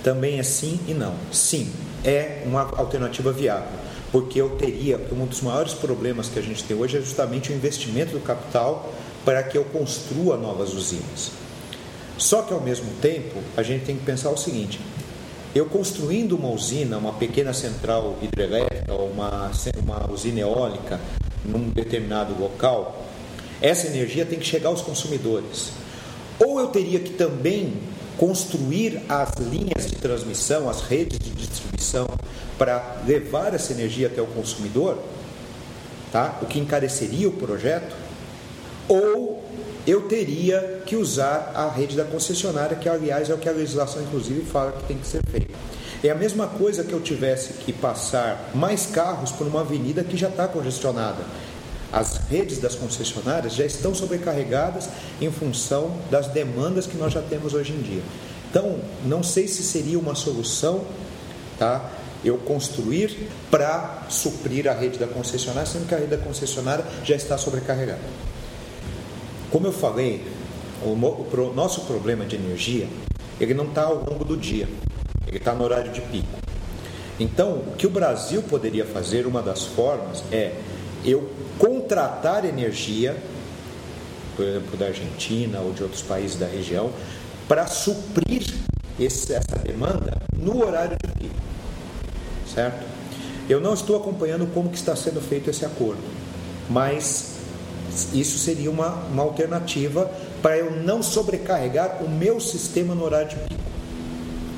Também 0.03 0.39
é 0.39 0.43
sim 0.43 0.79
e 0.87 0.93
não. 0.93 1.15
Sim, 1.31 1.71
é 2.03 2.43
uma 2.45 2.61
alternativa 2.77 3.31
viável, 3.31 3.79
porque 4.11 4.41
eu 4.41 4.51
teria, 4.51 4.99
um 5.11 5.25
dos 5.25 5.41
maiores 5.41 5.73
problemas 5.73 6.27
que 6.27 6.39
a 6.39 6.41
gente 6.41 6.63
tem 6.63 6.75
hoje 6.75 6.97
é 6.97 7.01
justamente 7.01 7.51
o 7.51 7.55
investimento 7.55 8.11
do 8.11 8.19
capital 8.19 8.91
para 9.23 9.43
que 9.43 9.57
eu 9.57 9.63
construa 9.65 10.37
novas 10.37 10.73
usinas. 10.73 11.31
Só 12.17 12.41
que 12.41 12.53
ao 12.53 12.61
mesmo 12.61 12.89
tempo, 13.01 13.39
a 13.55 13.63
gente 13.63 13.85
tem 13.85 13.97
que 13.97 14.03
pensar 14.03 14.29
o 14.29 14.37
seguinte: 14.37 14.79
eu 15.53 15.65
construindo 15.65 16.33
uma 16.33 16.49
usina, 16.49 16.97
uma 16.97 17.13
pequena 17.13 17.53
central 17.53 18.17
hidrelétrica 18.21 18.93
ou 18.93 19.09
uma, 19.09 19.51
uma 19.83 20.11
usina 20.11 20.39
eólica 20.41 20.99
num 21.43 21.69
determinado 21.69 22.39
local, 22.39 23.05
essa 23.61 23.87
energia 23.87 24.25
tem 24.25 24.39
que 24.39 24.45
chegar 24.45 24.69
aos 24.69 24.81
consumidores. 24.81 25.71
Ou 26.39 26.59
eu 26.59 26.67
teria 26.67 26.99
que 26.99 27.11
também 27.11 27.73
construir 28.17 29.01
as 29.09 29.33
linhas 29.35 29.87
de 29.87 29.95
transmissão, 29.95 30.69
as 30.69 30.81
redes 30.81 31.19
de 31.19 31.31
distribuição 31.31 32.07
para 32.57 33.01
levar 33.05 33.53
essa 33.53 33.73
energia 33.73 34.07
até 34.07 34.21
o 34.21 34.27
consumidor, 34.27 34.97
tá? 36.11 36.37
o 36.41 36.45
que 36.45 36.59
encareceria 36.59 37.27
o 37.27 37.31
projeto, 37.31 37.95
ou 38.87 39.43
eu 39.87 40.01
teria 40.01 40.81
que 40.85 40.95
usar 40.95 41.51
a 41.55 41.67
rede 41.69 41.95
da 41.95 42.03
concessionária, 42.03 42.75
que 42.75 42.87
aliás 42.87 43.29
é 43.29 43.33
o 43.33 43.37
que 43.37 43.49
a 43.49 43.51
legislação 43.51 44.01
inclusive 44.03 44.41
fala 44.41 44.71
que 44.71 44.83
tem 44.83 44.97
que 44.97 45.07
ser 45.07 45.23
feito. 45.25 45.53
É 46.03 46.09
a 46.09 46.15
mesma 46.15 46.47
coisa 46.47 46.83
que 46.83 46.93
eu 46.93 46.99
tivesse 46.99 47.53
que 47.53 47.71
passar 47.71 48.51
mais 48.55 48.87
carros 48.87 49.31
por 49.31 49.45
uma 49.45 49.61
avenida 49.61 50.03
que 50.03 50.17
já 50.17 50.29
está 50.29 50.47
congestionada. 50.47 51.23
As 51.91 52.21
redes 52.29 52.59
das 52.59 52.75
concessionárias 52.75 53.53
já 53.53 53.65
estão 53.65 53.93
sobrecarregadas 53.93 54.89
em 55.19 55.29
função 55.29 55.97
das 56.09 56.27
demandas 56.27 56.87
que 56.87 56.95
nós 56.95 57.11
já 57.11 57.21
temos 57.21 57.53
hoje 57.53 57.73
em 57.73 57.81
dia. 57.81 58.01
Então, 58.49 58.79
não 59.05 59.21
sei 59.21 59.47
se 59.47 59.61
seria 59.63 59.99
uma 59.99 60.15
solução, 60.15 60.85
tá? 61.59 61.91
Eu 62.23 62.37
construir 62.37 63.29
para 63.49 64.03
suprir 64.09 64.69
a 64.69 64.73
rede 64.73 64.99
da 64.99 65.07
concessionária, 65.07 65.65
sendo 65.65 65.87
que 65.87 65.95
a 65.95 65.97
rede 65.97 66.11
da 66.11 66.17
concessionária 66.17 66.85
já 67.03 67.15
está 67.15 67.37
sobrecarregada. 67.37 68.01
Como 69.49 69.67
eu 69.67 69.73
falei, 69.73 70.25
o, 70.83 71.53
nosso 71.53 71.81
problema 71.81 72.25
de 72.25 72.35
energia, 72.35 72.87
ele 73.39 73.53
não 73.53 73.65
está 73.65 73.83
ao 73.83 73.95
longo 73.97 74.23
do 74.23 74.37
dia, 74.37 74.67
ele 75.27 75.37
está 75.37 75.53
no 75.53 75.63
horário 75.63 75.91
de 75.91 76.01
pico. 76.01 76.39
Então, 77.19 77.53
o 77.53 77.75
que 77.77 77.85
o 77.85 77.89
Brasil 77.89 78.41
poderia 78.43 78.85
fazer, 78.85 79.27
uma 79.27 79.41
das 79.41 79.63
formas, 79.63 80.23
é 80.31 80.53
eu 81.05 81.29
contratar 81.57 82.45
energia, 82.45 83.15
por 84.35 84.45
exemplo, 84.45 84.77
da 84.77 84.87
Argentina 84.87 85.59
ou 85.59 85.73
de 85.73 85.83
outros 85.83 86.01
países 86.01 86.37
da 86.37 86.45
região, 86.45 86.91
para 87.47 87.67
suprir 87.67 88.43
esse, 88.99 89.33
essa 89.33 89.57
demanda 89.57 90.17
no 90.35 90.65
horário 90.65 90.97
de 91.03 91.11
pico. 91.13 91.35
Certo? 92.53 92.85
Eu 93.49 93.59
não 93.59 93.73
estou 93.73 93.97
acompanhando 93.97 94.51
como 94.53 94.69
que 94.69 94.77
está 94.77 94.95
sendo 94.95 95.21
feito 95.21 95.49
esse 95.49 95.65
acordo, 95.65 96.01
mas 96.69 97.31
isso 98.13 98.37
seria 98.37 98.71
uma, 98.71 98.89
uma 99.11 99.23
alternativa 99.23 100.09
para 100.41 100.57
eu 100.57 100.71
não 100.71 101.03
sobrecarregar 101.03 102.03
o 102.03 102.09
meu 102.09 102.39
sistema 102.39 102.95
no 102.95 103.03
horário 103.03 103.29
de 103.29 103.35
pico. 103.35 103.61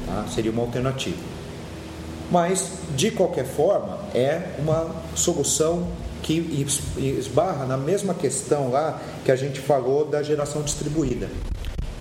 Tá? 0.06 0.26
Seria 0.34 0.52
uma 0.52 0.62
alternativa. 0.62 1.18
Mas, 2.32 2.72
de 2.96 3.12
qualquer 3.12 3.46
forma, 3.46 4.00
é 4.14 4.42
uma 4.60 4.94
solução 5.16 5.88
que 6.22 6.66
esbarra 6.98 7.66
na 7.66 7.78
mesma 7.78 8.14
questão 8.14 8.72
lá 8.72 9.02
que 9.26 9.32
a 9.32 9.36
gente 9.36 9.60
falou 9.60 10.06
da 10.06 10.24
geração 10.24 10.62
distribuída, 10.62 11.28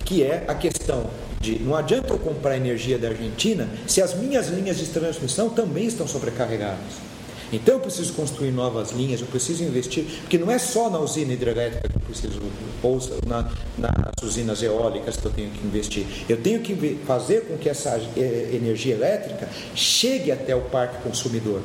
que 0.05 0.23
é 0.23 0.45
a 0.47 0.55
questão 0.55 1.09
de 1.41 1.59
não 1.59 1.75
adianta 1.75 2.13
eu 2.13 2.17
comprar 2.17 2.55
energia 2.55 2.97
da 2.97 3.09
Argentina 3.09 3.67
se 3.85 4.01
as 4.01 4.13
minhas 4.13 4.47
linhas 4.47 4.77
de 4.77 4.85
transmissão 4.85 5.49
também 5.49 5.85
estão 5.85 6.07
sobrecarregadas. 6.07 7.13
Então 7.51 7.75
eu 7.75 7.79
preciso 7.81 8.13
construir 8.13 8.51
novas 8.51 8.91
linhas, 8.91 9.21
eu 9.21 9.27
preciso 9.27 9.63
investir, 9.63 10.05
porque 10.21 10.39
não 10.39 10.49
é 10.49 10.57
só 10.57 10.89
na 10.89 10.99
usina 10.99 11.33
hidrelétrica 11.33 11.87
que 11.87 11.95
eu 11.95 12.01
preciso, 12.01 12.41
ou 12.81 12.99
na, 13.27 13.47
nas 13.77 14.23
usinas 14.23 14.63
eólicas 14.63 15.17
que 15.17 15.25
eu 15.25 15.31
tenho 15.31 15.51
que 15.51 15.63
investir. 15.63 16.05
Eu 16.27 16.37
tenho 16.37 16.61
que 16.61 16.99
fazer 17.05 17.41
com 17.41 17.55
que 17.57 17.69
essa 17.69 18.01
eh, 18.17 18.49
energia 18.53 18.95
elétrica 18.95 19.47
chegue 19.75 20.31
até 20.31 20.55
o 20.55 20.61
parque 20.61 21.03
consumidor. 21.03 21.61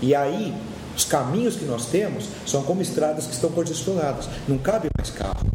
E 0.00 0.14
aí, 0.14 0.54
os 0.96 1.04
caminhos 1.04 1.56
que 1.56 1.64
nós 1.64 1.86
temos 1.86 2.28
são 2.46 2.62
como 2.62 2.82
estradas 2.82 3.26
que 3.26 3.32
estão 3.32 3.50
congestionadas, 3.50 4.28
não 4.48 4.58
cabe 4.58 4.88
mais 4.96 5.10
carro. 5.10 5.46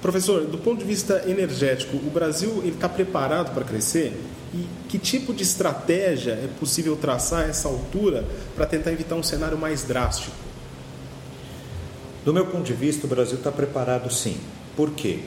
Professor, 0.00 0.46
do 0.46 0.58
ponto 0.58 0.78
de 0.78 0.84
vista 0.84 1.24
energético, 1.26 1.96
o 1.96 2.10
Brasil 2.10 2.62
está 2.64 2.88
preparado 2.88 3.52
para 3.52 3.64
crescer? 3.64 4.18
E 4.54 4.66
que 4.88 4.98
tipo 4.98 5.34
de 5.34 5.42
estratégia 5.42 6.32
é 6.32 6.48
possível 6.60 6.96
traçar 6.96 7.44
a 7.44 7.48
essa 7.48 7.68
altura 7.68 8.24
para 8.54 8.66
tentar 8.66 8.92
evitar 8.92 9.16
um 9.16 9.22
cenário 9.22 9.58
mais 9.58 9.82
drástico? 9.82 10.34
Do 12.24 12.32
meu 12.32 12.46
ponto 12.46 12.64
de 12.64 12.72
vista, 12.72 13.06
o 13.06 13.08
Brasil 13.08 13.38
está 13.38 13.50
preparado 13.50 14.12
sim. 14.12 14.36
Por 14.76 14.92
quê? 14.92 15.20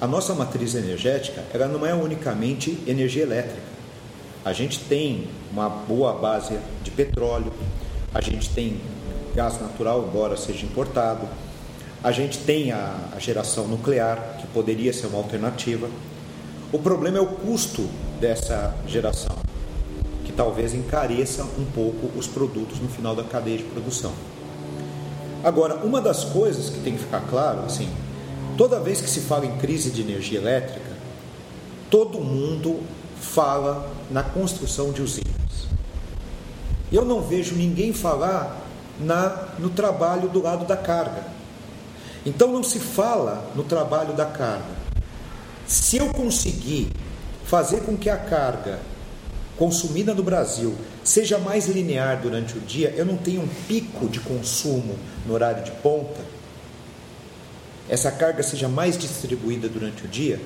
A 0.00 0.06
nossa 0.06 0.34
matriz 0.34 0.74
energética 0.74 1.42
ela 1.52 1.68
não 1.68 1.86
é 1.86 1.94
unicamente 1.94 2.78
energia 2.86 3.22
elétrica. 3.22 3.75
A 4.46 4.52
gente 4.52 4.78
tem 4.78 5.26
uma 5.50 5.68
boa 5.68 6.12
base 6.12 6.56
de 6.84 6.92
petróleo, 6.92 7.52
a 8.14 8.20
gente 8.20 8.48
tem 8.50 8.80
gás 9.34 9.60
natural, 9.60 10.06
embora 10.08 10.36
seja 10.36 10.64
importado, 10.64 11.26
a 12.00 12.12
gente 12.12 12.38
tem 12.38 12.70
a, 12.70 12.94
a 13.16 13.18
geração 13.18 13.66
nuclear, 13.66 14.36
que 14.40 14.46
poderia 14.46 14.92
ser 14.92 15.08
uma 15.08 15.18
alternativa. 15.18 15.90
O 16.72 16.78
problema 16.78 17.18
é 17.18 17.20
o 17.20 17.26
custo 17.26 17.88
dessa 18.20 18.72
geração, 18.86 19.34
que 20.24 20.30
talvez 20.30 20.74
encareça 20.74 21.42
um 21.42 21.64
pouco 21.74 22.16
os 22.16 22.28
produtos 22.28 22.78
no 22.78 22.88
final 22.88 23.16
da 23.16 23.24
cadeia 23.24 23.58
de 23.58 23.64
produção. 23.64 24.12
Agora, 25.42 25.84
uma 25.84 26.00
das 26.00 26.22
coisas 26.22 26.70
que 26.70 26.78
tem 26.82 26.92
que 26.92 27.00
ficar 27.00 27.22
claro, 27.28 27.64
assim, 27.66 27.88
toda 28.56 28.78
vez 28.78 29.00
que 29.00 29.10
se 29.10 29.22
fala 29.22 29.44
em 29.44 29.58
crise 29.58 29.90
de 29.90 30.02
energia 30.02 30.38
elétrica, 30.38 30.92
todo 31.90 32.20
mundo 32.20 32.80
fala 33.20 33.90
na 34.10 34.22
construção 34.22 34.92
de 34.92 35.02
usinas. 35.02 35.36
Eu 36.92 37.04
não 37.04 37.20
vejo 37.20 37.54
ninguém 37.54 37.92
falar 37.92 38.64
na, 39.00 39.48
no 39.58 39.70
trabalho 39.70 40.28
do 40.28 40.42
lado 40.42 40.64
da 40.66 40.76
carga. 40.76 41.24
Então 42.24 42.52
não 42.52 42.62
se 42.62 42.78
fala 42.78 43.50
no 43.54 43.64
trabalho 43.64 44.12
da 44.14 44.26
carga. 44.26 44.76
Se 45.66 45.96
eu 45.96 46.08
conseguir 46.10 46.88
fazer 47.44 47.80
com 47.80 47.96
que 47.96 48.10
a 48.10 48.16
carga 48.16 48.80
consumida 49.56 50.14
no 50.14 50.22
Brasil 50.22 50.74
seja 51.02 51.38
mais 51.38 51.66
linear 51.66 52.20
durante 52.20 52.58
o 52.58 52.60
dia, 52.60 52.92
eu 52.96 53.06
não 53.06 53.16
tenho 53.16 53.42
um 53.42 53.48
pico 53.68 54.08
de 54.08 54.20
consumo 54.20 54.96
no 55.26 55.34
horário 55.34 55.64
de 55.64 55.70
ponta, 55.70 56.20
essa 57.88 58.10
carga 58.10 58.42
seja 58.42 58.68
mais 58.68 58.98
distribuída 58.98 59.68
durante 59.68 60.04
o 60.04 60.08
dia, 60.08 60.40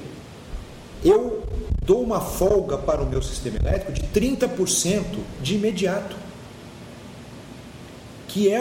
eu 1.03 1.43
dou 1.91 2.05
uma 2.05 2.21
folga 2.21 2.79
para 2.79 3.03
o 3.03 3.07
meu 3.07 3.21
sistema 3.21 3.57
elétrico 3.57 3.91
de 3.91 4.03
30% 4.03 5.03
de 5.43 5.57
imediato. 5.57 6.15
Que 8.29 8.49
é 8.49 8.61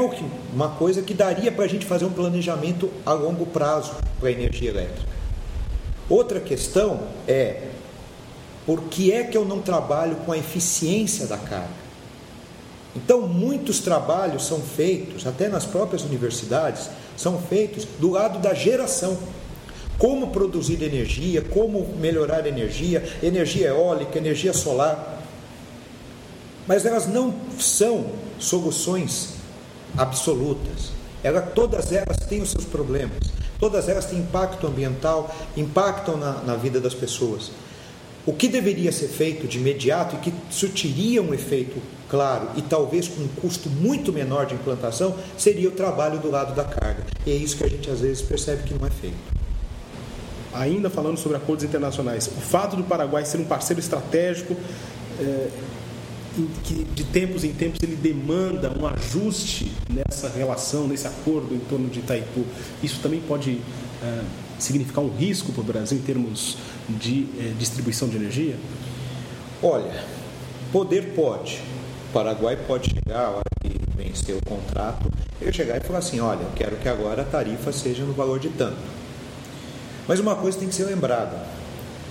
uma 0.52 0.70
coisa 0.70 1.04
que 1.04 1.14
daria 1.14 1.52
para 1.52 1.66
a 1.66 1.68
gente 1.68 1.86
fazer 1.86 2.06
um 2.06 2.10
planejamento 2.12 2.90
a 3.06 3.14
longo 3.14 3.46
prazo 3.46 3.94
para 4.20 4.30
a 4.30 4.32
energia 4.32 4.72
elétrica. 4.72 5.08
Outra 6.10 6.40
questão 6.40 7.02
é 7.28 7.68
por 8.66 8.86
que 8.86 9.12
é 9.12 9.24
que 9.24 9.38
eu 9.38 9.46
não 9.46 9.62
trabalho 9.62 10.16
com 10.26 10.32
a 10.32 10.38
eficiência 10.38 11.28
da 11.28 11.38
carga? 11.38 11.70
Então, 12.96 13.28
muitos 13.28 13.80
trabalhos 13.80 14.48
são 14.48 14.60
feitos, 14.60 15.28
até 15.28 15.48
nas 15.50 15.66
próprias 15.66 16.04
universidades, 16.04 16.90
são 17.16 17.40
feitos 17.40 17.86
do 18.00 18.10
lado 18.10 18.40
da 18.40 18.56
geração. 18.56 19.16
Como 20.00 20.32
produzir 20.32 20.82
energia, 20.82 21.42
como 21.42 21.86
melhorar 21.98 22.48
energia, 22.48 23.04
energia 23.22 23.68
eólica, 23.68 24.18
energia 24.18 24.54
solar. 24.54 25.22
Mas 26.66 26.86
elas 26.86 27.06
não 27.06 27.36
são 27.60 28.06
soluções 28.40 29.34
absolutas. 29.98 30.92
Ela, 31.24 31.42
todas 31.42 31.92
elas 31.92 32.18
têm 32.30 32.42
os 32.42 32.50
seus 32.50 32.66
problemas. 32.66 33.20
Todas 33.60 33.90
elas 33.90 34.06
têm 34.06 34.20
impacto 34.20 34.66
ambiental, 34.66 35.36
impactam 35.58 36.16
na, 36.16 36.34
na 36.44 36.56
vida 36.56 36.80
das 36.80 36.94
pessoas. 36.94 37.52
O 38.26 38.34
que 38.34 38.48
deveria 38.48 38.92
ser 38.92 39.08
feito 39.08 39.48
de 39.48 39.58
imediato 39.58 40.16
e 40.16 40.20
que 40.20 40.34
surtiria 40.50 41.22
um 41.22 41.34
efeito 41.34 41.82
claro 42.08 42.50
e 42.56 42.62
talvez 42.62 43.08
com 43.08 43.22
um 43.22 43.28
custo 43.28 43.70
muito 43.70 44.14
menor 44.14 44.46
de 44.46 44.56
implantação 44.56 45.16
seria 45.38 45.68
o 45.68 45.72
trabalho 45.72 46.20
do 46.20 46.30
lado 46.30 46.56
da 46.56 46.64
carga. 46.64 47.04
E 47.26 47.32
é 47.32 47.36
isso 47.36 47.58
que 47.58 47.64
a 47.64 47.70
gente 47.70 47.90
às 47.90 48.00
vezes 48.00 48.22
percebe 48.22 48.64
que 48.64 48.74
não 48.74 48.88
é 48.88 48.90
feito. 48.90 49.39
Ainda 50.54 50.90
falando 50.90 51.18
sobre 51.18 51.38
acordos 51.38 51.64
internacionais, 51.64 52.28
o 52.28 52.42
fato 52.42 52.76
do 52.76 52.84
Paraguai 52.84 53.24
ser 53.26 53.38
um 53.38 53.46
parceiro 53.46 53.80
estratégico 53.80 54.56
é, 55.20 55.50
que 56.64 56.84
de 56.84 57.04
tempos 57.06 57.44
em 57.44 57.52
tempos 57.52 57.80
ele 57.82 57.96
demanda 57.96 58.72
um 58.80 58.86
ajuste 58.86 59.72
nessa 59.90 60.30
relação, 60.30 60.88
nesse 60.88 61.08
acordo 61.08 61.54
em 61.54 61.60
torno 61.60 61.90
de 61.90 62.00
Itaipu. 62.00 62.46
Isso 62.82 63.00
também 63.02 63.20
pode 63.22 63.60
é, 64.04 64.22
significar 64.58 65.04
um 65.04 65.10
risco 65.10 65.52
para 65.52 65.62
o 65.62 65.64
Brasil 65.64 65.98
em 65.98 66.02
termos 66.02 66.58
de 66.88 67.28
é, 67.40 67.54
distribuição 67.58 68.08
de 68.08 68.18
energia? 68.18 68.56
Olha, 69.62 70.04
poder 70.72 71.14
pode. 71.16 71.60
O 72.10 72.14
Paraguai 72.14 72.58
pode 72.68 72.90
chegar, 72.90 73.26
a 73.26 73.30
hora 73.30 73.44
que 73.62 73.72
vencer 73.96 74.36
o 74.36 74.42
contrato, 74.46 75.12
ele 75.42 75.54
chegar 75.54 75.78
e 75.78 75.82
falar 75.82 76.00
assim: 76.00 76.20
olha, 76.20 76.42
eu 76.42 76.52
quero 76.56 76.76
que 76.78 76.88
agora 76.88 77.22
a 77.22 77.26
tarifa 77.26 77.72
seja 77.72 78.04
no 78.04 78.14
valor 78.14 78.40
de 78.40 78.50
tanto. 78.50 78.99
Mas 80.10 80.20
uma 80.20 80.36
coisa 80.36 80.58
tem 80.58 80.68
que 80.68 80.74
ser 80.74 80.86
lembrada: 80.86 81.38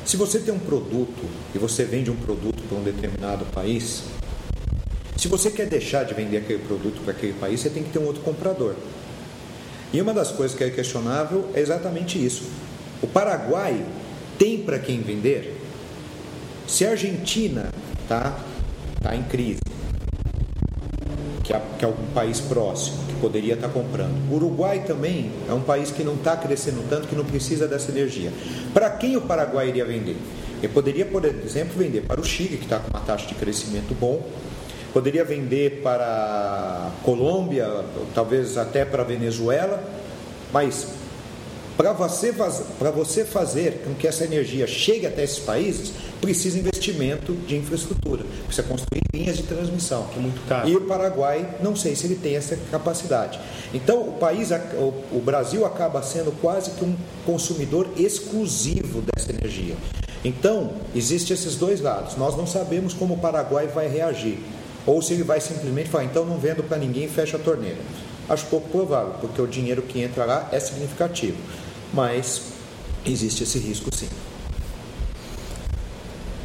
se 0.07 0.17
você 0.17 0.39
tem 0.39 0.55
um 0.55 0.59
produto 0.59 1.29
e 1.53 1.59
você 1.59 1.85
vende 1.85 2.09
um 2.13 2.15
produto 2.15 2.63
para 2.69 2.79
um 2.79 2.83
determinado 2.85 3.45
país, 3.47 4.05
se 5.17 5.27
você 5.27 5.51
quer 5.51 5.67
deixar 5.67 6.05
de 6.05 6.15
vender 6.15 6.37
aquele 6.37 6.63
produto 6.63 7.03
para 7.03 7.13
aquele 7.13 7.33
país, 7.33 7.59
você 7.59 7.69
tem 7.69 7.83
que 7.83 7.91
ter 7.91 7.99
um 7.99 8.07
outro 8.07 8.23
comprador. 8.23 8.77
E 9.93 10.01
uma 10.01 10.15
das 10.15 10.31
coisas 10.31 10.57
que 10.57 10.63
é 10.63 10.71
questionável 10.71 11.51
é 11.55 11.61
exatamente 11.61 12.25
isso. 12.25 12.45
O 13.03 13.09
Paraguai 13.09 13.85
tem 14.39 14.59
para 14.59 14.79
quem 14.79 15.01
vender? 15.01 15.61
Se 16.69 16.87
a 16.87 16.91
Argentina 16.91 17.73
está 18.01 18.39
tá 19.03 19.17
em 19.17 19.25
crise, 19.25 19.61
que 21.43 21.53
é, 21.53 21.61
que 21.77 21.85
é 21.85 21.89
algum 21.89 22.07
país 22.13 22.39
próximo 22.39 23.08
poderia 23.21 23.55
estar 23.55 23.69
comprando. 23.69 24.15
O 24.31 24.37
Uruguai 24.37 24.85
também 24.87 25.31
é 25.49 25.53
um 25.53 25.61
país 25.61 25.91
que 25.91 26.03
não 26.03 26.15
está 26.15 26.37
crescendo 26.37 26.89
tanto, 26.89 27.09
que 27.09 27.15
não 27.15 27.25
precisa 27.25 27.69
dessa 27.69 27.91
energia. 27.91 28.33
Para 28.73 28.91
quem 28.91 29.17
o 29.17 29.21
Paraguai 29.21 29.69
iria 29.69 29.85
vender? 29.85 30.17
Ele 30.63 30.73
poderia, 30.73 31.07
por 31.07 31.25
exemplo, 31.25 31.75
vender 31.77 32.03
para 32.03 32.21
o 32.21 32.25
Chile, 32.25 32.57
que 32.57 32.65
está 32.65 32.79
com 32.79 32.91
uma 32.91 33.01
taxa 33.01 33.27
de 33.27 33.35
crescimento 33.35 33.95
bom, 33.95 34.27
poderia 34.93 35.25
vender 35.25 35.81
para 35.83 36.05
a 36.05 36.91
Colômbia, 37.05 37.85
talvez 38.15 38.59
até 38.59 38.85
para 38.85 39.03
a 39.03 39.05
Venezuela, 39.05 39.83
mas 40.53 40.98
para 41.79 41.93
você, 41.93 42.35
para 42.77 42.91
você 42.91 43.25
fazer 43.25 43.83
com 43.85 43.95
que 43.95 44.09
essa 44.09 44.25
energia 44.25 44.67
chegue 44.67 45.07
até 45.07 45.23
esses 45.23 45.39
países, 45.39 45.93
precisa 46.21 46.59
investimento 46.59 47.33
de 47.47 47.57
infraestrutura, 47.57 48.25
precisa 48.45 48.67
construir 48.67 49.01
linhas 49.15 49.37
de 49.37 49.45
transmissão. 49.45 50.09
Que 50.13 50.19
é 50.19 50.23
muito 50.23 50.45
caro. 50.49 50.69
E 50.69 50.75
o 50.75 50.81
Paraguai, 50.81 51.49
não 51.63 51.77
sei 51.77 51.95
se 51.95 52.07
ele 52.07 52.17
tem 52.17 52.35
essa 52.35 52.59
capacidade. 52.73 53.39
Então, 53.73 54.09
o 54.09 54.13
país, 54.15 54.51
o 55.13 55.21
Brasil 55.21 55.65
acaba 55.65 56.03
sendo 56.03 56.33
quase 56.41 56.73
que 56.73 56.85
um 56.85 56.97
consumidor 57.25 57.89
exclusivo 57.97 59.01
dessa 59.15 59.31
energia. 59.31 59.77
Então, 60.25 60.73
existem 60.97 61.33
esses 61.33 61.55
dois 61.55 61.81
lados. 61.81 62.17
Nós 62.17 62.37
não 62.37 62.45
sabemos 62.45 62.93
como 62.93 63.15
o 63.15 63.19
Paraguai 63.19 63.69
vai 63.69 63.87
reagir. 63.87 64.41
Ou 64.85 65.01
se 65.01 65.13
ele 65.13 65.23
vai 65.23 65.41
simplesmente 65.41 65.89
falar, 65.89 66.05
então 66.05 66.25
não 66.25 66.39
vendo 66.39 66.65
para 66.65 66.77
ninguém 66.77 67.05
e 67.05 67.09
fecha 67.09 67.37
a 67.37 67.41
torneira. 67.41 67.79
Acho 68.29 68.47
pouco 68.47 68.69
provável, 68.69 69.15
porque 69.21 69.41
o 69.41 69.47
dinheiro 69.47 69.83
que 69.83 70.01
entra 70.01 70.25
lá 70.25 70.49
é 70.53 70.61
significativo. 70.61 71.39
Mas 71.93 72.43
existe 73.07 73.43
esse 73.43 73.59
risco 73.59 73.95
sim. 73.95 74.09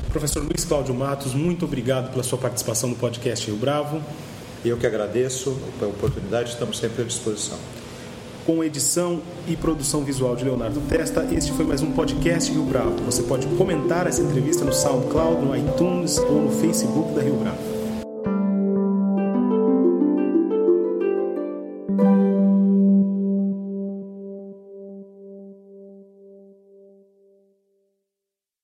Professor 0.10 0.43
Luiz 0.43 0.63
Cláudio 0.63 0.93
Matos, 0.93 1.34
muito 1.34 1.65
obrigado 1.65 2.12
pela 2.12 2.24
sua 2.24 2.38
participação 2.38 2.89
no 2.89 2.96
podcast 2.96 3.48
Rio 3.48 3.58
Bravo. 3.58 4.00
Eu 4.63 4.78
que 4.78 4.88
agradeço 4.88 5.58
pela 5.80 5.91
oportunidade, 5.91 6.52
estamos 6.52 6.78
sempre 6.78 7.02
à 7.02 7.06
disposição. 7.06 7.58
Com 8.46 8.63
edição 8.63 9.22
e 9.48 9.56
produção 9.56 10.04
visual 10.04 10.36
de 10.36 10.43
Leonardo 10.43 10.80
Testa, 10.82 11.28
este 11.32 11.52
foi 11.52 11.65
mais 11.65 11.82
um 11.82 11.91
podcast 11.91 12.52
Rio 12.52 12.63
Bravo. 12.63 12.91
Você 13.06 13.24
pode 13.24 13.48
comentar 13.58 14.06
essa 14.06 14.22
entrevista 14.22 14.63
no 14.63 14.72
SoundCloud, 14.72 15.43
no 15.43 15.58
iTunes 15.58 16.17
ou 16.19 16.43
no 16.43 16.52
Facebook 16.52 17.13
da 17.13 17.22
Rio 17.22 17.36
Bravo. 17.36 17.72